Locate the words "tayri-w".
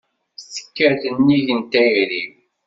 1.71-2.31